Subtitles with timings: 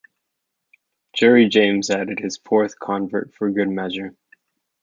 [1.15, 4.15] Gerry James added his fourth convert for good measure.